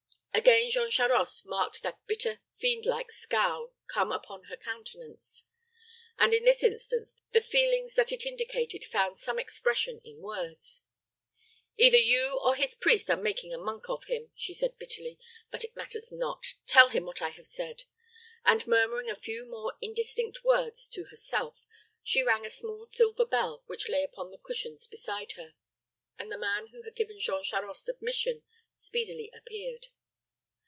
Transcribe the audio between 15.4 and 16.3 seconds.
"but it matters